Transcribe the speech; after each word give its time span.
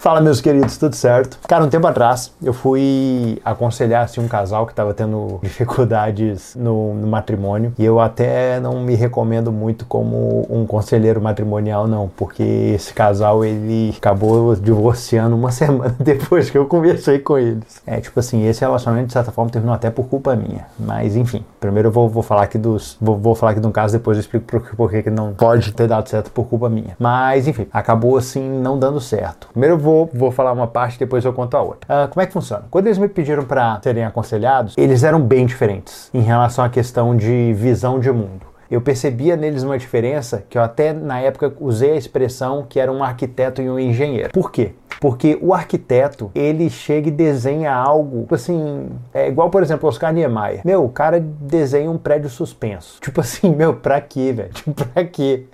Fala 0.00 0.18
meus 0.18 0.40
queridos, 0.40 0.78
tudo 0.78 0.96
certo? 0.96 1.38
Cara, 1.46 1.62
um 1.62 1.68
tempo 1.68 1.86
atrás 1.86 2.32
eu 2.42 2.54
fui 2.54 3.38
aconselhar 3.44 4.02
assim, 4.02 4.18
um 4.18 4.26
casal 4.26 4.64
que 4.64 4.72
estava 4.72 4.94
tendo 4.94 5.38
dificuldades 5.44 6.56
no, 6.56 6.94
no, 6.94 7.06
matrimônio 7.06 7.74
e 7.78 7.84
eu 7.84 8.00
até 8.00 8.58
não 8.60 8.80
me 8.80 8.94
recomendo 8.94 9.52
muito 9.52 9.84
como 9.84 10.46
um 10.48 10.64
conselheiro 10.64 11.20
matrimonial 11.20 11.86
não, 11.86 12.08
porque 12.16 12.42
esse 12.42 12.94
casal 12.94 13.44
ele 13.44 13.94
acabou 13.94 14.56
divorciando 14.56 15.36
uma 15.36 15.50
semana 15.52 15.94
depois 16.00 16.48
que 16.48 16.56
eu 16.56 16.64
conversei 16.64 17.18
com 17.18 17.36
eles. 17.36 17.82
É 17.86 18.00
tipo 18.00 18.18
assim, 18.20 18.46
esse 18.46 18.62
relacionamento 18.62 19.08
de 19.08 19.12
certa 19.12 19.30
forma 19.30 19.50
terminou 19.50 19.74
até 19.74 19.90
por 19.90 20.06
culpa 20.06 20.34
minha, 20.34 20.66
mas 20.78 21.14
enfim, 21.14 21.44
primeiro 21.60 21.88
eu 21.88 21.92
vou, 21.92 22.08
vou 22.08 22.22
falar 22.22 22.44
aqui 22.44 22.56
dos, 22.56 22.96
vou, 22.98 23.18
vou, 23.18 23.34
falar 23.34 23.52
aqui 23.52 23.60
de 23.60 23.66
um 23.66 23.72
caso 23.72 23.92
depois 23.92 24.16
eu 24.16 24.22
explico 24.22 24.46
por, 24.74 24.90
que 24.90 25.10
não 25.10 25.34
pode 25.34 25.72
ter 25.74 25.86
dado 25.86 26.08
certo 26.08 26.30
por 26.30 26.46
culpa 26.46 26.70
minha. 26.70 26.96
Mas 26.98 27.46
enfim, 27.46 27.66
acabou 27.70 28.16
assim 28.16 28.48
não 28.48 28.78
dando 28.78 28.98
certo. 28.98 29.46
Primeiro 29.52 29.74
eu 29.74 29.78
vou 29.78 29.89
vou, 29.90 30.10
vou 30.12 30.30
falar 30.30 30.52
uma 30.52 30.66
parte, 30.66 30.98
depois 30.98 31.24
eu 31.24 31.32
conto 31.32 31.56
a 31.56 31.62
outra. 31.62 32.04
Uh, 32.04 32.08
como 32.08 32.22
é 32.22 32.26
que 32.26 32.32
funciona? 32.32 32.64
Quando 32.70 32.86
eles 32.86 32.98
me 32.98 33.08
pediram 33.08 33.44
para 33.44 33.80
serem 33.82 34.04
aconselhados, 34.04 34.74
eles 34.76 35.02
eram 35.02 35.20
bem 35.20 35.46
diferentes 35.46 36.10
em 36.14 36.20
relação 36.20 36.64
à 36.64 36.68
questão 36.68 37.16
de 37.16 37.52
visão 37.54 37.98
de 37.98 38.10
mundo 38.10 38.50
eu 38.70 38.80
percebia 38.80 39.36
neles 39.36 39.64
uma 39.64 39.76
diferença 39.76 40.44
que 40.48 40.56
eu 40.56 40.62
até 40.62 40.92
na 40.92 41.18
época 41.18 41.52
usei 41.58 41.90
a 41.90 41.96
expressão 41.96 42.64
que 42.68 42.78
era 42.78 42.92
um 42.92 43.02
arquiteto 43.02 43.60
e 43.60 43.68
um 43.68 43.78
engenheiro. 43.78 44.30
Por 44.32 44.52
quê? 44.52 44.72
Porque 45.00 45.38
o 45.40 45.54
arquiteto, 45.54 46.30
ele 46.34 46.68
chega 46.68 47.08
e 47.08 47.10
desenha 47.10 47.72
algo, 47.74 48.20
tipo 48.20 48.34
assim, 48.34 48.90
é 49.14 49.28
igual, 49.28 49.48
por 49.48 49.62
exemplo, 49.62 49.88
Oscar 49.88 50.12
Niemeyer. 50.12 50.60
Meu, 50.62 50.84
o 50.84 50.90
cara 50.90 51.18
desenha 51.18 51.90
um 51.90 51.96
prédio 51.96 52.28
suspenso. 52.28 53.00
Tipo 53.00 53.22
assim, 53.22 53.50
meu, 53.56 53.74
pra 53.74 54.00
quê, 54.00 54.32
velho? 54.32 54.50
Tipo, 54.52 54.84
pra 54.84 55.04
quê? 55.04 55.46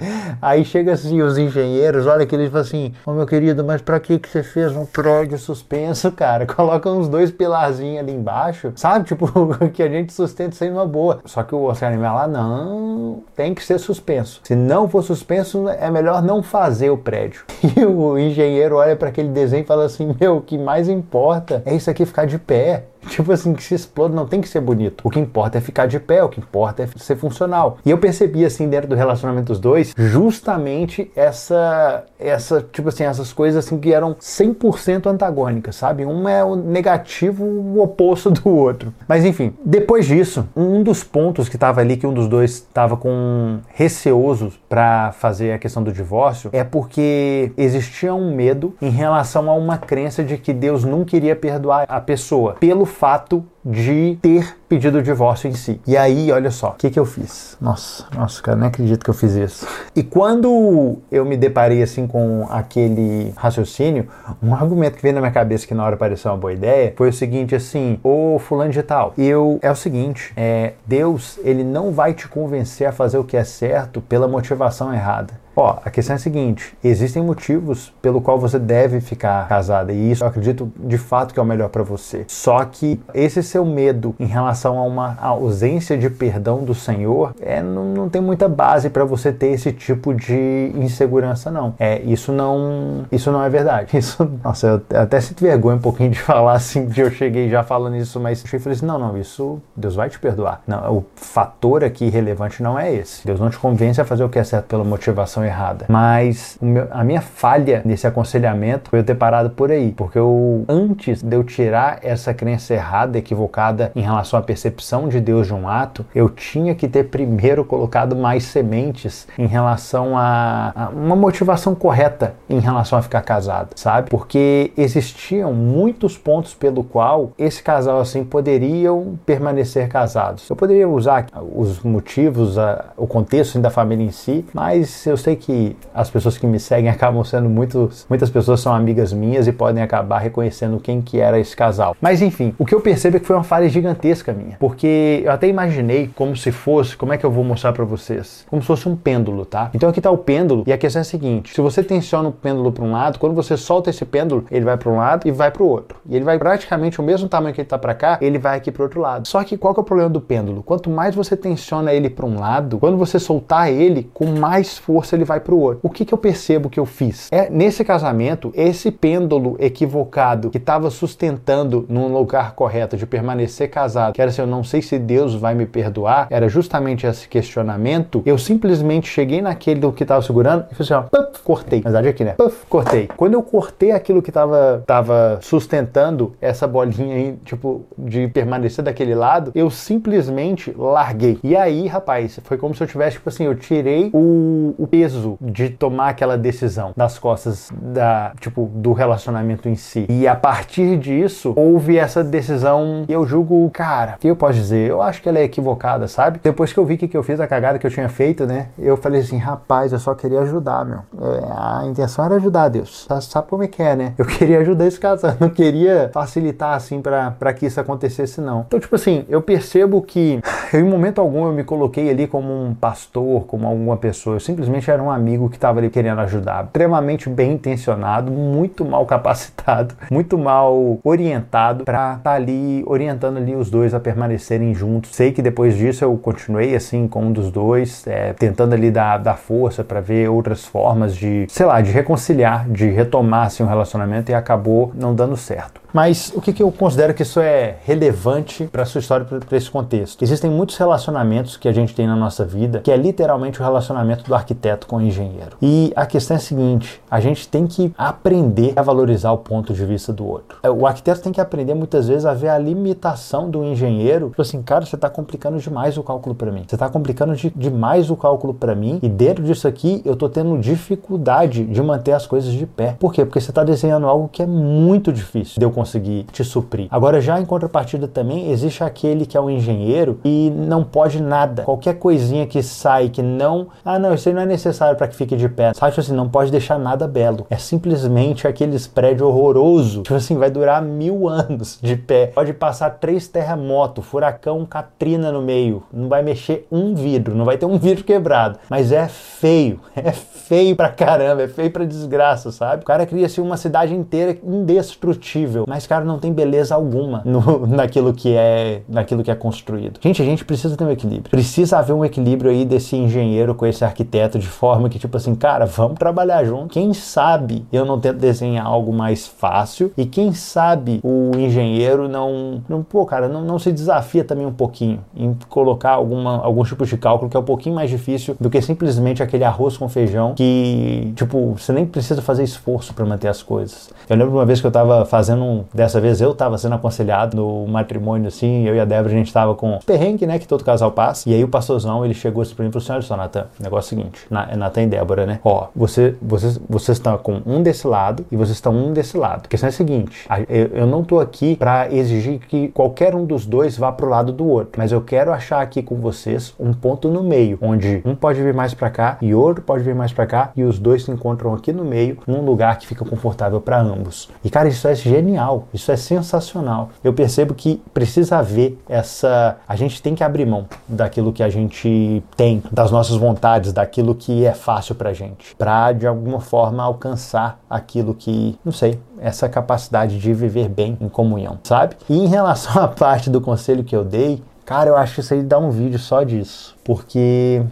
Aí 0.42 0.64
chega 0.64 0.92
assim 0.92 1.22
os 1.22 1.38
engenheiros, 1.38 2.06
olha 2.06 2.26
que 2.26 2.34
eles 2.34 2.48
falam 2.48 2.66
assim, 2.66 2.92
ô 3.06 3.10
oh, 3.10 3.14
meu 3.14 3.26
querido, 3.26 3.64
mas 3.64 3.80
pra 3.80 4.00
que 4.00 4.18
que 4.18 4.28
você 4.28 4.42
fez 4.42 4.74
um 4.74 4.84
prédio 4.84 5.38
suspenso, 5.38 6.10
cara? 6.10 6.44
Coloca 6.52 6.90
uns 6.90 7.08
dois 7.08 7.30
pilarzinhos 7.30 8.00
ali 8.00 8.12
embaixo, 8.12 8.72
sabe? 8.74 9.06
Tipo, 9.06 9.28
que 9.72 9.82
a 9.82 9.88
gente 9.88 10.12
sustenta 10.12 10.56
aí 10.64 10.70
numa 10.70 10.86
boa. 10.86 11.20
Só 11.24 11.44
que 11.44 11.54
o 11.54 11.64
Oscar 11.64 11.90
Niemeyer 11.90 12.14
lá, 12.14 12.26
não, 12.26 13.22
tem 13.36 13.54
que 13.54 13.62
ser 13.62 13.78
suspenso. 13.78 14.40
Se 14.42 14.56
não 14.56 14.88
for 14.88 15.02
suspenso, 15.02 15.68
é 15.68 15.90
melhor 15.90 16.20
não 16.20 16.42
fazer 16.42 16.90
o 16.90 16.98
prédio. 16.98 17.44
E 17.76 17.84
o 17.84 18.18
engenheiro 18.18 18.76
olha 18.76 18.96
para 18.96 19.08
aquele 19.08 19.28
desenho 19.36 19.62
e 19.62 19.66
fala 19.66 19.84
assim: 19.84 20.14
Meu, 20.18 20.38
o 20.38 20.42
que 20.42 20.56
mais 20.58 20.88
importa 20.88 21.62
é 21.64 21.74
isso 21.74 21.90
aqui 21.90 22.04
ficar 22.04 22.26
de 22.26 22.38
pé. 22.38 22.84
Tipo 23.08 23.32
assim, 23.32 23.54
que 23.54 23.62
se 23.62 23.74
exploda 23.74 24.14
não 24.14 24.26
tem 24.26 24.40
que 24.40 24.48
ser 24.48 24.60
bonito. 24.60 25.02
O 25.04 25.10
que 25.10 25.18
importa 25.18 25.58
é 25.58 25.60
ficar 25.60 25.86
de 25.86 25.98
pé, 25.98 26.22
o 26.22 26.28
que 26.28 26.40
importa 26.40 26.82
é 26.82 26.88
ser 26.96 27.16
funcional. 27.16 27.78
E 27.84 27.90
eu 27.90 27.98
percebi 27.98 28.44
assim 28.44 28.68
dentro 28.68 28.88
do 28.88 28.94
relacionamento 28.94 29.46
dos 29.46 29.58
dois, 29.58 29.94
justamente 29.96 31.10
essa 31.14 32.04
essa, 32.18 32.64
tipo 32.72 32.88
assim, 32.88 33.04
essas 33.04 33.32
coisas 33.32 33.64
assim 33.64 33.78
que 33.78 33.92
eram 33.92 34.14
100% 34.14 35.06
antagônicas, 35.06 35.76
sabe? 35.76 36.04
Um 36.04 36.28
é 36.28 36.42
o 36.42 36.56
negativo, 36.56 37.44
o 37.44 37.82
oposto 37.82 38.30
do 38.30 38.48
outro. 38.48 38.92
Mas 39.06 39.24
enfim, 39.24 39.54
depois 39.64 40.06
disso, 40.06 40.48
um 40.56 40.82
dos 40.82 41.04
pontos 41.04 41.48
que 41.48 41.56
estava 41.56 41.80
ali 41.80 41.96
que 41.96 42.06
um 42.06 42.14
dos 42.14 42.28
dois 42.28 42.52
estava 42.52 42.96
com 42.96 43.58
receoso 43.68 44.52
para 44.68 45.12
fazer 45.12 45.52
a 45.52 45.58
questão 45.58 45.82
do 45.82 45.92
divórcio 45.92 46.50
é 46.52 46.64
porque 46.64 47.52
existia 47.56 48.14
um 48.14 48.34
medo 48.34 48.74
em 48.80 48.90
relação 48.90 49.50
a 49.50 49.54
uma 49.54 49.78
crença 49.78 50.24
de 50.24 50.36
que 50.36 50.52
Deus 50.52 50.84
não 50.84 51.04
queria 51.04 51.36
perdoar 51.36 51.84
a 51.88 52.00
pessoa 52.00 52.54
pelo 52.54 52.86
fato 52.96 53.44
de 53.66 54.16
ter 54.22 54.56
pedido 54.68 54.98
o 54.98 55.02
divórcio 55.02 55.48
em 55.48 55.54
si. 55.54 55.80
E 55.86 55.96
aí, 55.96 56.30
olha 56.30 56.52
só, 56.52 56.68
o 56.68 56.74
que, 56.74 56.88
que 56.88 56.98
eu 56.98 57.04
fiz? 57.04 57.56
Nossa, 57.60 58.04
nossa, 58.14 58.40
cara, 58.40 58.56
nem 58.56 58.68
acredito 58.68 59.02
que 59.02 59.10
eu 59.10 59.14
fiz 59.14 59.34
isso. 59.34 59.66
E 59.94 60.04
quando 60.04 60.98
eu 61.10 61.24
me 61.24 61.36
deparei 61.36 61.82
assim 61.82 62.06
com 62.06 62.46
aquele 62.48 63.32
raciocínio, 63.36 64.06
um 64.40 64.54
argumento 64.54 64.96
que 64.96 65.02
veio 65.02 65.14
na 65.14 65.20
minha 65.20 65.32
cabeça 65.32 65.66
que 65.66 65.74
na 65.74 65.84
hora 65.84 65.96
pareceu 65.96 66.30
uma 66.30 66.36
boa 66.36 66.52
ideia 66.52 66.94
foi 66.96 67.08
o 67.08 67.12
seguinte 67.12 67.54
assim, 67.54 67.98
ô 68.04 68.38
fulano 68.38 68.70
de 68.70 68.82
tal, 68.82 69.12
eu 69.18 69.58
é 69.62 69.70
o 69.70 69.76
seguinte, 69.76 70.32
é, 70.36 70.74
Deus, 70.86 71.38
ele 71.42 71.64
não 71.64 71.90
vai 71.90 72.14
te 72.14 72.28
convencer 72.28 72.86
a 72.86 72.92
fazer 72.92 73.18
o 73.18 73.24
que 73.24 73.36
é 73.36 73.44
certo 73.44 74.00
pela 74.00 74.28
motivação 74.28 74.94
errada. 74.94 75.46
Ó, 75.58 75.78
a 75.82 75.88
questão 75.88 76.12
é 76.12 76.16
a 76.16 76.20
seguinte: 76.20 76.76
existem 76.84 77.22
motivos 77.22 77.90
pelo 78.02 78.20
qual 78.20 78.38
você 78.38 78.58
deve 78.58 79.00
ficar 79.00 79.48
casada 79.48 79.90
e 79.90 80.12
isso 80.12 80.22
eu 80.22 80.28
acredito 80.28 80.70
de 80.76 80.98
fato 80.98 81.32
que 81.32 81.40
é 81.40 81.42
o 81.42 81.46
melhor 81.46 81.70
para 81.70 81.82
você. 81.82 82.24
Só 82.28 82.62
que 82.66 83.00
esse 83.14 83.42
seu 83.56 83.64
medo 83.64 84.14
em 84.20 84.26
relação 84.26 84.78
a 84.78 84.82
uma 84.82 85.16
ausência 85.18 85.96
de 85.96 86.10
perdão 86.10 86.62
do 86.62 86.74
Senhor 86.74 87.34
é 87.40 87.62
não, 87.62 87.86
não 87.86 88.08
tem 88.08 88.20
muita 88.20 88.46
base 88.50 88.90
para 88.90 89.02
você 89.02 89.32
ter 89.32 89.46
esse 89.48 89.72
tipo 89.72 90.12
de 90.12 90.72
insegurança 90.74 91.50
não. 91.50 91.74
É 91.78 92.02
isso 92.02 92.32
não 92.32 93.06
isso 93.10 93.32
não 93.32 93.42
é 93.42 93.48
verdade. 93.48 93.96
Isso, 93.96 94.28
nossa, 94.44 94.82
eu 94.90 95.00
até 95.00 95.20
sinto 95.20 95.42
vergonha 95.42 95.76
um 95.76 95.80
pouquinho 95.80 96.10
de 96.10 96.18
falar 96.20 96.52
assim, 96.52 96.86
de 96.86 97.00
eu 97.00 97.10
cheguei 97.10 97.48
já 97.48 97.62
falando 97.62 97.96
isso, 97.96 98.20
mas 98.20 98.44
eu 98.52 98.60
falei 98.60 98.76
assim, 98.76 98.84
não, 98.84 98.98
não, 98.98 99.16
isso 99.16 99.60
Deus 99.74 99.94
vai 99.94 100.10
te 100.10 100.18
perdoar. 100.18 100.60
Não, 100.66 100.98
o 100.98 101.04
fator 101.14 101.82
aqui 101.82 102.08
relevante 102.08 102.62
não 102.62 102.78
é 102.78 102.92
esse. 102.92 103.26
Deus 103.26 103.40
não 103.40 103.48
te 103.48 103.58
convence 103.58 104.00
a 104.00 104.04
fazer 104.04 104.22
o 104.24 104.28
que 104.28 104.38
é 104.38 104.44
certo 104.44 104.66
pela 104.66 104.84
motivação 104.84 105.44
errada. 105.44 105.86
Mas 105.88 106.58
meu, 106.60 106.88
a 106.90 107.02
minha 107.02 107.22
falha 107.22 107.80
nesse 107.84 108.06
aconselhamento 108.06 108.90
foi 108.90 108.98
eu 108.98 109.04
ter 109.04 109.14
parado 109.14 109.50
por 109.50 109.70
aí, 109.70 109.92
porque 109.92 110.18
eu, 110.18 110.64
antes 110.68 111.22
de 111.22 111.34
eu 111.34 111.42
tirar 111.42 112.00
essa 112.02 112.34
crença 112.34 112.74
errada, 112.74 113.18
equivocada 113.18 113.45
em 113.94 114.00
relação 114.00 114.38
à 114.38 114.42
percepção 114.42 115.08
de 115.08 115.20
Deus 115.20 115.46
de 115.46 115.54
um 115.54 115.68
ato, 115.68 116.04
eu 116.14 116.28
tinha 116.28 116.74
que 116.74 116.88
ter 116.88 117.04
primeiro 117.04 117.64
colocado 117.64 118.14
mais 118.14 118.44
sementes 118.44 119.26
em 119.38 119.46
relação 119.46 120.16
a, 120.16 120.72
a 120.74 120.88
uma 120.88 121.16
motivação 121.16 121.74
correta 121.74 122.34
em 122.48 122.58
relação 122.58 122.98
a 122.98 123.02
ficar 123.02 123.22
casado, 123.22 123.70
sabe? 123.76 124.10
Porque 124.10 124.72
existiam 124.76 125.52
muitos 125.52 126.16
pontos 126.16 126.54
pelo 126.54 126.82
qual 126.82 127.32
esse 127.38 127.62
casal 127.62 128.00
assim 128.00 128.24
poderiam 128.24 129.18
permanecer 129.24 129.88
casados. 129.88 130.48
Eu 130.48 130.56
poderia 130.56 130.88
usar 130.88 131.26
os 131.54 131.80
motivos, 131.80 132.58
a, 132.58 132.86
o 132.96 133.06
contexto 133.06 133.58
da 133.58 133.70
família 133.70 134.04
em 134.04 134.10
si, 134.10 134.44
mas 134.52 135.06
eu 135.06 135.16
sei 135.16 135.36
que 135.36 135.76
as 135.94 136.10
pessoas 136.10 136.38
que 136.38 136.46
me 136.46 136.58
seguem 136.58 136.90
acabam 136.90 137.22
sendo 137.24 137.48
muitos, 137.48 138.06
muitas 138.08 138.30
pessoas 138.30 138.60
são 138.60 138.74
amigas 138.74 139.12
minhas 139.12 139.46
e 139.46 139.52
podem 139.52 139.82
acabar 139.82 140.18
reconhecendo 140.18 140.80
quem 140.80 141.00
que 141.00 141.20
era 141.20 141.38
esse 141.38 141.56
casal. 141.56 141.96
Mas 142.00 142.22
enfim, 142.22 142.54
o 142.58 142.64
que 142.64 142.74
eu 142.74 142.80
percebo 142.80 143.16
é 143.16 143.20
que 143.20 143.26
foi 143.26 143.35
uma 143.36 143.44
falha 143.44 143.68
gigantesca 143.68 144.32
minha, 144.32 144.56
porque 144.58 145.22
eu 145.24 145.30
até 145.30 145.48
imaginei 145.48 146.10
como 146.14 146.36
se 146.36 146.50
fosse, 146.50 146.96
como 146.96 147.12
é 147.12 147.18
que 147.18 147.24
eu 147.24 147.30
vou 147.30 147.44
mostrar 147.44 147.72
para 147.72 147.84
vocês? 147.84 148.44
Como 148.48 148.62
se 148.62 148.66
fosse 148.66 148.88
um 148.88 148.96
pêndulo, 148.96 149.44
tá? 149.44 149.70
Então 149.74 149.88
aqui 149.88 150.00
tá 150.00 150.10
o 150.10 150.18
pêndulo 150.18 150.64
e 150.66 150.72
a 150.72 150.78
questão 150.78 151.00
é 151.00 151.02
a 151.02 151.04
seguinte: 151.04 151.54
se 151.54 151.60
você 151.60 151.82
tensiona 151.82 152.28
o 152.28 152.32
pêndulo 152.32 152.72
para 152.72 152.84
um 152.84 152.92
lado, 152.92 153.18
quando 153.18 153.34
você 153.34 153.56
solta 153.56 153.90
esse 153.90 154.04
pêndulo, 154.04 154.44
ele 154.50 154.64
vai 154.64 154.76
para 154.76 154.90
um 154.90 154.96
lado 154.96 155.26
e 155.26 155.30
vai 155.30 155.50
para 155.50 155.62
o 155.62 155.68
outro. 155.68 155.98
E 156.08 156.16
ele 156.16 156.24
vai 156.24 156.38
praticamente 156.38 157.00
o 157.00 157.04
mesmo 157.04 157.28
tamanho 157.28 157.54
que 157.54 157.60
ele 157.60 157.68
tá 157.68 157.78
para 157.78 157.94
cá, 157.94 158.18
ele 158.20 158.38
vai 158.38 158.56
aqui 158.56 158.70
para 158.72 158.82
outro 158.82 159.00
lado. 159.00 159.26
Só 159.28 159.42
que 159.44 159.56
qual 159.56 159.74
que 159.74 159.80
é 159.80 159.82
o 159.82 159.84
problema 159.84 160.10
do 160.10 160.20
pêndulo? 160.20 160.62
Quanto 160.62 160.90
mais 160.90 161.14
você 161.14 161.36
tensiona 161.36 161.92
ele 161.92 162.10
para 162.10 162.26
um 162.26 162.38
lado, 162.38 162.78
quando 162.78 162.96
você 162.96 163.18
soltar 163.18 163.70
ele, 163.70 164.10
com 164.14 164.26
mais 164.26 164.78
força 164.78 165.16
ele 165.16 165.24
vai 165.24 165.40
para 165.40 165.54
o 165.54 165.60
outro. 165.60 165.80
O 165.82 165.90
que, 165.90 166.04
que 166.04 166.14
eu 166.14 166.18
percebo 166.18 166.70
que 166.70 166.80
eu 166.80 166.86
fiz? 166.86 167.28
É 167.30 167.50
nesse 167.50 167.84
casamento, 167.84 168.52
esse 168.54 168.90
pêndulo 168.90 169.56
equivocado 169.58 170.50
que 170.50 170.58
estava 170.58 170.90
sustentando 170.90 171.86
num 171.88 172.12
lugar 172.12 172.54
correto 172.54 172.96
de 172.96 173.06
permanecer 173.26 173.68
casado, 173.68 174.12
que 174.12 174.22
era 174.22 174.30
assim, 174.30 174.40
eu 174.40 174.46
não 174.46 174.62
sei 174.62 174.80
se 174.80 174.98
Deus 174.98 175.34
vai 175.34 175.54
me 175.54 175.66
perdoar, 175.66 176.28
era 176.30 176.48
justamente 176.48 177.06
esse 177.06 177.28
questionamento. 177.28 178.22
Eu 178.24 178.38
simplesmente 178.38 179.08
cheguei 179.08 179.42
naquele 179.42 179.76
que 179.92 180.04
estava 180.04 180.22
segurando 180.22 180.66
e 180.70 180.74
fiz 180.74 180.90
assim, 180.90 180.94
ó, 180.94 181.02
puff, 181.02 181.42
cortei. 181.42 181.80
Na 181.80 181.90
verdade 181.90 182.08
aqui, 182.08 182.24
né? 182.24 182.32
Puff, 182.32 182.66
cortei. 182.68 183.08
Quando 183.16 183.34
eu 183.34 183.42
cortei 183.42 183.90
aquilo 183.90 184.22
que 184.22 184.30
estava 184.30 184.82
tava 184.86 185.38
sustentando 185.42 186.34
essa 186.40 186.66
bolinha 186.66 187.14
aí, 187.14 187.38
tipo, 187.44 187.84
de 187.98 188.28
permanecer 188.28 188.84
daquele 188.84 189.14
lado, 189.14 189.50
eu 189.54 189.70
simplesmente 189.70 190.72
larguei. 190.76 191.38
E 191.42 191.56
aí, 191.56 191.86
rapaz, 191.86 192.38
foi 192.44 192.56
como 192.56 192.74
se 192.74 192.82
eu 192.82 192.86
tivesse, 192.86 193.16
tipo 193.16 193.28
assim, 193.28 193.44
eu 193.44 193.54
tirei 193.54 194.10
o, 194.12 194.74
o 194.78 194.86
peso 194.86 195.36
de 195.40 195.70
tomar 195.70 196.10
aquela 196.10 196.38
decisão 196.38 196.92
das 196.96 197.18
costas 197.18 197.70
da, 197.72 198.32
tipo, 198.40 198.70
do 198.74 198.92
relacionamento 198.92 199.68
em 199.68 199.74
si. 199.74 200.06
E 200.08 200.26
a 200.26 200.34
partir 200.34 200.98
disso, 200.98 201.52
houve 201.56 201.98
essa 201.98 202.22
decisão, 202.22 203.04
e 203.08 203.12
eu 203.12 203.26
julgo, 203.26 203.68
cara, 203.70 204.14
o 204.16 204.18
que 204.18 204.28
eu 204.28 204.36
posso 204.36 204.54
dizer? 204.54 204.88
Eu 204.88 205.02
acho 205.02 205.22
que 205.22 205.28
ela 205.28 205.38
é 205.38 205.44
equivocada, 205.44 206.08
sabe? 206.08 206.40
Depois 206.42 206.72
que 206.72 206.78
eu 206.78 206.84
vi 206.84 206.96
que, 206.96 207.08
que 207.08 207.16
eu 207.16 207.22
fiz 207.22 207.40
a 207.40 207.46
cagada 207.46 207.78
que 207.78 207.86
eu 207.86 207.90
tinha 207.90 208.08
feito, 208.08 208.46
né? 208.46 208.68
Eu 208.78 208.96
falei 208.96 209.20
assim, 209.20 209.38
rapaz, 209.38 209.92
eu 209.92 209.98
só 209.98 210.14
queria 210.14 210.40
ajudar, 210.40 210.84
meu. 210.84 210.98
É, 210.98 211.82
a 211.82 211.86
intenção 211.86 212.24
era 212.24 212.36
ajudar 212.36 212.68
Deus. 212.68 213.06
Sabe 213.22 213.48
como 213.48 213.62
é 213.62 213.68
que 213.68 213.82
é, 213.82 213.96
né? 213.96 214.14
Eu 214.18 214.24
queria 214.26 214.60
ajudar 214.60 214.86
esse 214.86 214.98
casal, 214.98 215.34
não 215.38 215.50
queria 215.50 216.10
facilitar 216.12 216.74
assim 216.74 217.00
para 217.00 217.52
que 217.52 217.66
isso 217.66 217.80
acontecesse, 217.80 218.40
não. 218.40 218.64
Então, 218.66 218.80
tipo 218.80 218.94
assim, 218.94 219.24
eu 219.28 219.40
percebo 219.40 220.02
que 220.02 220.40
em 220.80 220.84
momento 220.84 221.20
algum 221.20 221.46
eu 221.46 221.52
me 221.52 221.64
coloquei 221.64 222.10
ali 222.10 222.26
como 222.26 222.52
um 222.52 222.74
pastor, 222.74 223.44
como 223.46 223.66
alguma 223.66 223.96
pessoa. 223.96 224.36
Eu 224.36 224.40
simplesmente 224.40 224.90
era 224.90 225.02
um 225.02 225.10
amigo 225.10 225.48
que 225.48 225.56
estava 225.56 225.78
ali 225.78 225.90
querendo 225.90 226.20
ajudar. 226.20 226.64
Extremamente 226.64 227.28
bem 227.28 227.52
intencionado, 227.52 228.30
muito 228.30 228.84
mal 228.84 229.04
capacitado, 229.06 229.94
muito 230.10 230.38
mal 230.38 230.98
orientado 231.04 231.84
para 231.84 232.14
estar 232.14 232.22
tá 232.22 232.32
ali 232.32 232.82
orientando 232.86 233.38
ali 233.38 233.54
os 233.54 233.70
dois 233.70 233.94
a 233.94 234.00
permanecerem 234.00 234.74
juntos. 234.74 235.14
Sei 235.14 235.32
que 235.32 235.42
depois 235.42 235.76
disso 235.76 236.04
eu 236.04 236.16
continuei 236.16 236.74
assim 236.74 237.08
com 237.08 237.24
um 237.24 237.32
dos 237.32 237.50
dois, 237.50 238.06
é, 238.06 238.32
tentando 238.32 238.74
ali 238.74 238.90
dar, 238.90 239.18
dar 239.18 239.36
força 239.36 239.84
para 239.84 240.00
ver 240.00 240.28
outras 240.28 240.64
formas 240.64 241.14
de, 241.14 241.46
sei 241.48 241.66
lá, 241.66 241.80
de 241.80 241.90
reconciliar, 241.90 242.68
de 242.68 242.88
retomar 242.88 243.46
assim, 243.46 243.62
um 243.62 243.66
relacionamento 243.66 244.30
e 244.30 244.34
acabou 244.34 244.92
não 244.94 245.14
dando 245.14 245.36
certo. 245.36 245.86
Mas 245.96 246.30
o 246.34 246.42
que, 246.42 246.52
que 246.52 246.62
eu 246.62 246.70
considero 246.70 247.14
que 247.14 247.22
isso 247.22 247.40
é 247.40 247.76
relevante 247.86 248.64
para 248.64 248.84
sua 248.84 248.98
história, 248.98 249.24
para 249.24 249.56
esse 249.56 249.70
contexto? 249.70 250.22
Existem 250.22 250.50
muitos 250.50 250.65
relacionamentos 250.74 251.56
que 251.56 251.68
a 251.68 251.72
gente 251.72 251.94
tem 251.94 252.06
na 252.06 252.16
nossa 252.16 252.44
vida 252.44 252.80
que 252.80 252.90
é 252.90 252.96
literalmente 252.96 253.60
o 253.60 253.64
relacionamento 253.64 254.24
do 254.24 254.34
arquiteto 254.34 254.86
com 254.86 254.96
o 254.96 255.02
engenheiro. 255.02 255.56
E 255.60 255.92
a 255.94 256.06
questão 256.06 256.36
é 256.36 256.38
a 256.38 256.40
seguinte: 256.40 257.00
a 257.10 257.20
gente 257.20 257.48
tem 257.48 257.66
que 257.66 257.92
aprender 257.96 258.72
a 258.76 258.82
valorizar 258.82 259.32
o 259.32 259.38
ponto 259.38 259.72
de 259.72 259.84
vista 259.84 260.12
do 260.12 260.26
outro. 260.26 260.58
É, 260.62 260.70
o 260.70 260.86
arquiteto 260.86 261.20
tem 261.20 261.32
que 261.32 261.40
aprender 261.40 261.74
muitas 261.74 262.08
vezes 262.08 262.24
a 262.24 262.34
ver 262.34 262.48
a 262.48 262.58
limitação 262.58 263.50
do 263.50 263.64
engenheiro. 263.64 264.30
Tipo 264.30 264.42
assim, 264.42 264.62
cara, 264.62 264.84
você 264.84 264.96
está 264.96 265.10
complicando 265.10 265.58
demais 265.58 265.96
o 265.96 266.02
cálculo 266.02 266.34
para 266.34 266.50
mim. 266.50 266.64
Você 266.66 266.74
está 266.74 266.88
complicando 266.88 267.34
de, 267.34 267.50
demais 267.50 268.10
o 268.10 268.16
cálculo 268.16 268.54
para 268.54 268.74
mim. 268.74 268.98
E 269.02 269.08
dentro 269.08 269.44
disso 269.44 269.68
aqui, 269.68 270.02
eu 270.04 270.14
estou 270.14 270.28
tendo 270.28 270.58
dificuldade 270.58 271.64
de 271.64 271.82
manter 271.82 272.12
as 272.12 272.26
coisas 272.26 272.52
de 272.52 272.66
pé. 272.66 272.96
Por 272.98 273.12
quê? 273.12 273.24
Porque 273.24 273.40
você 273.40 273.50
está 273.50 273.64
desenhando 273.64 274.06
algo 274.06 274.28
que 274.28 274.42
é 274.42 274.46
muito 274.46 275.12
difícil 275.12 275.58
de 275.58 275.64
eu 275.64 275.70
conseguir 275.70 276.24
te 276.32 276.44
suprir. 276.44 276.88
Agora, 276.90 277.20
já 277.20 277.40
em 277.40 277.44
contrapartida 277.44 278.08
também, 278.08 278.50
existe 278.50 278.82
aquele 278.82 279.26
que 279.26 279.36
é 279.36 279.40
um 279.40 279.50
engenheiro 279.50 280.18
e 280.24 280.45
não 280.50 280.84
pode 280.84 281.20
nada. 281.20 281.62
Qualquer 281.62 281.94
coisinha 281.94 282.46
que 282.46 282.62
sai 282.62 283.08
que 283.08 283.22
não. 283.22 283.68
Ah, 283.84 283.98
não, 283.98 284.14
isso 284.14 284.28
aí 284.28 284.34
não 284.34 284.42
é 284.42 284.46
necessário 284.46 284.96
para 284.96 285.08
que 285.08 285.16
fique 285.16 285.36
de 285.36 285.48
pé. 285.48 285.72
Sabe, 285.74 285.92
tipo 285.92 286.00
assim, 286.00 286.14
não 286.14 286.28
pode 286.28 286.50
deixar 286.50 286.78
nada 286.78 287.08
belo. 287.08 287.46
É 287.50 287.56
simplesmente 287.56 288.46
aqueles 288.46 288.86
prédios 288.86 289.28
horrorosos. 289.28 290.02
Tipo 290.02 290.14
assim, 290.14 290.36
vai 290.36 290.50
durar 290.50 290.82
mil 290.82 291.28
anos 291.28 291.78
de 291.80 291.96
pé. 291.96 292.28
Pode 292.28 292.52
passar 292.52 292.90
três 292.90 293.26
terremotos, 293.26 294.04
furacão 294.04 294.64
Katrina 294.64 295.32
no 295.32 295.42
meio. 295.42 295.82
Não 295.92 296.08
vai 296.08 296.22
mexer 296.22 296.66
um 296.70 296.94
vidro, 296.94 297.34
não 297.34 297.44
vai 297.44 297.56
ter 297.56 297.66
um 297.66 297.78
vidro 297.78 298.04
quebrado. 298.04 298.58
Mas 298.68 298.92
é 298.92 299.08
feio. 299.08 299.80
É 300.06 300.12
feio 300.12 300.76
pra 300.76 300.88
caramba, 300.88 301.42
é 301.42 301.48
feio 301.48 301.70
pra 301.70 301.84
desgraça, 301.84 302.52
sabe? 302.52 302.82
O 302.82 302.84
cara 302.84 303.04
cria 303.04 303.26
assim 303.26 303.40
uma 303.40 303.56
cidade 303.56 303.92
inteira 303.92 304.38
indestrutível, 304.44 305.64
mas 305.66 305.86
cara 305.86 306.04
não 306.04 306.18
tem 306.18 306.32
beleza 306.32 306.74
alguma 306.74 307.22
no, 307.24 307.66
naquilo 307.66 308.12
que 308.12 308.34
é 308.34 308.82
naquilo 308.88 309.22
que 309.22 309.30
é 309.30 309.34
construído. 309.34 309.98
Gente, 310.02 310.20
a 310.20 310.24
gente 310.24 310.35
precisa 310.44 310.76
ter 310.76 310.84
um 310.84 310.90
equilíbrio. 310.90 311.30
Precisa 311.30 311.78
haver 311.78 311.92
um 311.92 312.04
equilíbrio 312.04 312.50
aí 312.50 312.64
desse 312.64 312.96
engenheiro 312.96 313.54
com 313.54 313.66
esse 313.66 313.84
arquiteto 313.84 314.38
de 314.38 314.46
forma 314.46 314.88
que 314.88 314.98
tipo 314.98 315.16
assim, 315.16 315.34
cara, 315.34 315.66
vamos 315.66 315.98
trabalhar 315.98 316.44
junto. 316.44 316.68
Quem 316.68 316.92
sabe 316.92 317.64
eu 317.72 317.84
não 317.84 317.98
tento 317.98 318.18
desenhar 318.18 318.66
algo 318.66 318.92
mais 318.92 319.26
fácil 319.26 319.92
e 319.96 320.06
quem 320.06 320.32
sabe 320.32 321.00
o 321.02 321.30
engenheiro 321.36 322.08
não, 322.08 322.62
não 322.68 322.82
pô, 322.82 323.04
cara, 323.04 323.28
não, 323.28 323.42
não 323.42 323.58
se 323.58 323.72
desafia 323.72 324.24
também 324.24 324.46
um 324.46 324.52
pouquinho 324.52 325.00
em 325.16 325.36
colocar 325.48 325.90
alguma 325.90 326.38
algum 326.42 326.62
tipo 326.64 326.84
de 326.84 326.96
cálculo 326.96 327.30
que 327.30 327.36
é 327.36 327.40
um 327.40 327.44
pouquinho 327.44 327.74
mais 327.74 327.90
difícil 327.90 328.36
do 328.40 328.50
que 328.50 328.60
simplesmente 328.60 329.22
aquele 329.22 329.44
arroz 329.44 329.76
com 329.76 329.88
feijão 329.88 330.34
que, 330.34 331.12
tipo, 331.16 331.54
você 331.56 331.72
nem 331.72 331.86
precisa 331.86 332.20
fazer 332.22 332.42
esforço 332.44 332.94
para 332.94 333.04
manter 333.04 333.28
as 333.28 333.42
coisas. 333.42 333.90
Eu 334.08 334.16
lembro 334.16 334.34
uma 334.34 334.46
vez 334.46 334.60
que 334.60 334.66
eu 334.66 334.70
tava 334.70 335.04
fazendo 335.04 335.42
um, 335.42 335.64
dessa 335.72 336.00
vez 336.00 336.20
eu 336.20 336.34
tava 336.34 336.58
sendo 336.58 336.74
aconselhado 336.74 337.36
no 337.36 337.66
matrimônio, 337.66 338.28
assim, 338.28 338.66
eu 338.66 338.74
e 338.74 338.80
a 338.80 338.84
Débora, 338.84 339.12
a 339.12 339.16
gente 339.16 339.32
tava 339.32 339.54
com 339.54 339.78
perrengue, 339.84 340.25
né, 340.26 340.38
que 340.38 340.46
todo 340.46 340.64
casal 340.64 340.92
passa, 340.92 341.28
e 341.28 341.34
aí 341.34 341.42
o 341.42 341.48
pastorzão, 341.48 342.04
ele 342.04 342.14
chegou 342.14 342.42
assim 342.42 342.54
pra 342.54 342.64
mim 342.64 342.70
e 342.70 342.72
falou 342.72 342.84
assim, 342.84 342.92
olha 342.92 343.02
só, 343.02 343.16
Natan, 343.16 343.46
negócio 343.60 343.94
é 343.94 343.98
o 343.98 344.00
seguinte, 344.00 344.26
é 344.50 344.56
Natan 344.56 344.82
e 344.82 344.86
Débora, 344.86 345.26
né, 345.26 345.40
ó, 345.44 345.68
você, 345.74 346.14
vocês, 346.20 346.58
vocês 346.68 346.98
estão 346.98 347.16
com 347.18 347.40
um 347.46 347.62
desse 347.62 347.86
lado 347.86 348.26
e 348.30 348.36
vocês 348.36 348.56
estão 348.56 348.74
um 348.74 348.92
desse 348.92 349.16
lado. 349.16 349.42
A 349.44 349.48
questão 349.48 349.68
é 349.68 349.70
a 349.70 349.72
seguinte, 349.72 350.28
eu, 350.48 350.66
eu 350.68 350.86
não 350.86 351.04
tô 351.04 351.20
aqui 351.20 351.56
para 351.56 351.92
exigir 351.92 352.38
que 352.40 352.68
qualquer 352.68 353.14
um 353.14 353.24
dos 353.24 353.46
dois 353.46 353.76
vá 353.76 353.92
pro 353.92 354.08
lado 354.08 354.32
do 354.32 354.46
outro, 354.46 354.72
mas 354.76 354.92
eu 354.92 355.00
quero 355.00 355.32
achar 355.32 355.60
aqui 355.60 355.82
com 355.82 355.96
vocês 355.96 356.54
um 356.58 356.72
ponto 356.72 357.08
no 357.08 357.22
meio, 357.22 357.58
onde 357.60 358.02
um 358.04 358.14
pode 358.14 358.42
vir 358.42 358.54
mais 358.54 358.74
para 358.74 358.90
cá 358.90 359.18
e 359.20 359.34
outro 359.34 359.62
pode 359.62 359.82
vir 359.84 359.94
mais 359.94 360.12
para 360.12 360.26
cá 360.26 360.50
e 360.56 360.64
os 360.64 360.78
dois 360.78 361.04
se 361.04 361.10
encontram 361.10 361.54
aqui 361.54 361.72
no 361.72 361.84
meio, 361.84 362.18
num 362.26 362.44
lugar 362.44 362.78
que 362.78 362.86
fica 362.86 363.04
confortável 363.04 363.60
para 363.60 363.80
ambos. 363.80 364.28
E 364.44 364.50
cara, 364.50 364.68
isso 364.68 364.88
é 364.88 364.94
genial, 364.94 365.68
isso 365.72 365.90
é 365.92 365.96
sensacional. 365.96 366.90
Eu 367.04 367.12
percebo 367.12 367.54
que 367.54 367.82
precisa 367.94 368.38
haver 368.38 368.78
essa. 368.88 369.58
A 369.68 369.76
gente 369.76 370.02
tem 370.02 370.14
que 370.16 370.24
abrir 370.24 370.46
mão 370.46 370.66
daquilo 370.88 371.32
que 371.32 371.42
a 371.42 371.48
gente 371.48 372.22
tem, 372.36 372.62
das 372.72 372.90
nossas 372.90 373.16
vontades, 373.16 373.72
daquilo 373.72 374.14
que 374.14 374.44
é 374.44 374.52
fácil 374.52 374.94
pra 374.94 375.12
gente, 375.12 375.54
para 375.56 375.92
de 375.92 376.06
alguma 376.06 376.40
forma 376.40 376.82
alcançar 376.82 377.60
aquilo 377.70 378.14
que, 378.14 378.58
não 378.64 378.72
sei, 378.72 378.98
essa 379.20 379.48
capacidade 379.48 380.18
de 380.18 380.34
viver 380.34 380.68
bem 380.68 380.96
em 381.00 381.08
comunhão, 381.08 381.58
sabe? 381.62 381.96
E 382.08 382.18
em 382.18 382.26
relação 382.26 382.82
à 382.82 382.88
parte 382.88 383.30
do 383.30 383.40
conselho 383.40 383.84
que 383.84 383.94
eu 383.94 384.04
dei, 384.04 384.42
Cara, 384.66 384.90
eu 384.90 384.96
acho 384.96 385.14
que 385.14 385.20
isso 385.20 385.32
aí 385.32 385.44
dá 385.44 385.60
um 385.60 385.70
vídeo 385.70 385.96
só 385.96 386.24
disso. 386.24 386.74
Porque 386.82 387.62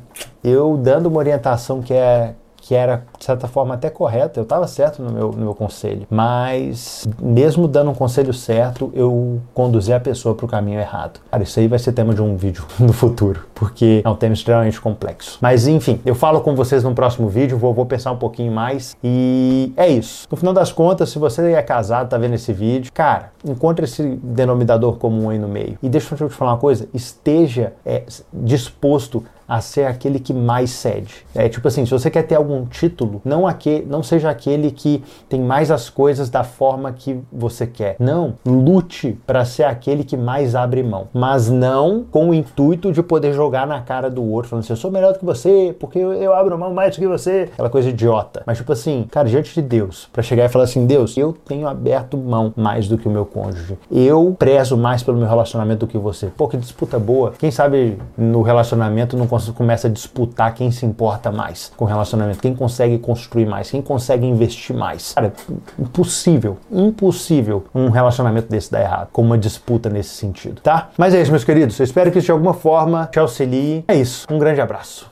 eu 0.44 0.76
dando 0.76 1.06
uma 1.06 1.18
orientação 1.18 1.82
que 1.82 1.92
é 1.92 2.36
que 2.64 2.74
era, 2.74 3.04
de 3.18 3.24
certa 3.24 3.46
forma, 3.46 3.74
até 3.74 3.90
correta, 3.90 4.40
eu 4.40 4.42
estava 4.42 4.66
certo 4.66 5.02
no 5.02 5.12
meu, 5.12 5.32
no 5.32 5.36
meu 5.36 5.54
conselho, 5.54 6.06
mas 6.08 7.06
mesmo 7.20 7.68
dando 7.68 7.90
um 7.90 7.94
conselho 7.94 8.32
certo, 8.32 8.90
eu 8.94 9.38
conduzi 9.52 9.92
a 9.92 10.00
pessoa 10.00 10.34
para 10.34 10.46
o 10.46 10.48
caminho 10.48 10.80
errado. 10.80 11.20
Cara, 11.30 11.42
isso 11.42 11.60
aí 11.60 11.68
vai 11.68 11.78
ser 11.78 11.92
tema 11.92 12.14
de 12.14 12.22
um 12.22 12.36
vídeo 12.36 12.64
no 12.80 12.94
futuro, 12.94 13.46
porque 13.54 14.00
é 14.02 14.08
um 14.08 14.14
tema 14.14 14.32
extremamente 14.32 14.80
complexo. 14.80 15.36
Mas 15.42 15.68
enfim, 15.68 16.00
eu 16.06 16.14
falo 16.14 16.40
com 16.40 16.54
vocês 16.54 16.82
no 16.82 16.94
próximo 16.94 17.28
vídeo, 17.28 17.58
vou, 17.58 17.74
vou 17.74 17.84
pensar 17.84 18.12
um 18.12 18.16
pouquinho 18.16 18.50
mais 18.50 18.96
e 19.04 19.70
é 19.76 19.86
isso. 19.86 20.26
No 20.30 20.36
final 20.36 20.54
das 20.54 20.72
contas, 20.72 21.10
se 21.10 21.18
você 21.18 21.52
é 21.52 21.62
casado, 21.62 22.08
tá 22.08 22.16
vendo 22.16 22.34
esse 22.34 22.52
vídeo, 22.54 22.90
cara, 22.94 23.30
encontre 23.46 23.84
esse 23.84 24.02
denominador 24.22 24.96
comum 24.96 25.28
aí 25.28 25.38
no 25.38 25.48
meio. 25.48 25.78
E 25.82 25.88
deixa 25.90 26.14
eu 26.14 26.28
te 26.30 26.34
falar 26.34 26.52
uma 26.52 26.58
coisa, 26.58 26.88
esteja 26.94 27.74
é, 27.84 28.04
disposto 28.32 29.22
a 29.48 29.60
ser 29.60 29.86
aquele 29.86 30.18
que 30.18 30.32
mais 30.32 30.70
cede. 30.70 31.24
É 31.34 31.48
tipo 31.48 31.66
assim, 31.68 31.84
se 31.84 31.90
você 31.90 32.10
quer 32.10 32.22
ter 32.22 32.34
algum 32.34 32.64
título, 32.64 33.20
não 33.24 33.46
aquele, 33.46 33.86
não 33.86 34.02
seja 34.02 34.30
aquele 34.30 34.70
que 34.70 35.02
tem 35.28 35.40
mais 35.40 35.70
as 35.70 35.90
coisas 35.90 36.30
da 36.30 36.44
forma 36.44 36.92
que 36.92 37.20
você 37.32 37.66
quer. 37.66 37.96
Não, 37.98 38.34
lute 38.46 39.18
para 39.26 39.44
ser 39.44 39.64
aquele 39.64 40.04
que 40.04 40.16
mais 40.16 40.54
abre 40.54 40.82
mão, 40.82 41.08
mas 41.12 41.50
não 41.50 42.04
com 42.10 42.30
o 42.30 42.34
intuito 42.34 42.92
de 42.92 43.02
poder 43.02 43.32
jogar 43.32 43.66
na 43.66 43.80
cara 43.80 44.10
do 44.10 44.22
outro, 44.22 44.50
falando 44.50 44.64
assim, 44.64 44.72
eu 44.72 44.76
sou 44.76 44.90
melhor 44.90 45.12
do 45.12 45.18
que 45.18 45.24
você, 45.24 45.74
porque 45.78 45.98
eu, 45.98 46.12
eu 46.12 46.34
abro 46.34 46.58
mão 46.58 46.72
mais 46.72 46.94
do 46.94 47.00
que 47.00 47.06
você. 47.06 47.48
Aquela 47.52 47.70
coisa 47.70 47.88
idiota. 47.88 48.42
Mas 48.46 48.58
tipo 48.58 48.72
assim, 48.72 49.06
cara, 49.10 49.28
diante 49.28 49.54
de 49.54 49.62
Deus, 49.62 50.08
para 50.12 50.22
chegar 50.22 50.44
e 50.44 50.48
falar 50.48 50.64
assim, 50.64 50.86
Deus, 50.86 51.16
eu 51.16 51.32
tenho 51.32 51.66
aberto 51.66 52.16
mão 52.16 52.52
mais 52.56 52.88
do 52.88 52.96
que 52.96 53.08
o 53.08 53.10
meu 53.10 53.24
cônjuge. 53.24 53.78
Eu 53.90 54.34
prezo 54.38 54.76
mais 54.76 55.02
pelo 55.02 55.18
meu 55.18 55.28
relacionamento 55.28 55.86
do 55.86 55.86
que 55.86 55.98
você. 55.98 56.26
Pô, 56.36 56.48
que 56.48 56.56
disputa 56.56 56.98
boa. 56.98 57.32
Quem 57.38 57.50
sabe 57.50 57.98
no 58.16 58.42
relacionamento 58.42 59.16
não 59.16 59.26
começa 59.52 59.88
a 59.88 59.90
disputar 59.90 60.54
quem 60.54 60.70
se 60.70 60.84
importa 60.86 61.30
mais 61.30 61.72
com 61.76 61.84
o 61.84 61.88
relacionamento, 61.88 62.40
quem 62.40 62.54
consegue 62.54 62.98
construir 62.98 63.46
mais, 63.46 63.70
quem 63.70 63.82
consegue 63.82 64.26
investir 64.26 64.76
mais. 64.76 65.12
Cara, 65.14 65.32
impossível, 65.78 66.58
impossível 66.70 67.64
um 67.74 67.88
relacionamento 67.88 68.48
desse 68.48 68.70
dar 68.70 68.80
errado, 68.80 69.08
com 69.12 69.22
uma 69.22 69.38
disputa 69.38 69.88
nesse 69.88 70.10
sentido, 70.10 70.60
tá? 70.60 70.90
Mas 70.96 71.14
é 71.14 71.20
isso, 71.20 71.30
meus 71.30 71.44
queridos. 71.44 71.78
Eu 71.78 71.84
espero 71.84 72.10
que 72.10 72.18
isso 72.18 72.26
de 72.26 72.32
alguma 72.32 72.54
forma 72.54 73.08
te 73.10 73.18
auxilie. 73.18 73.84
É 73.88 73.94
isso. 73.94 74.26
Um 74.30 74.38
grande 74.38 74.60
abraço. 74.60 75.10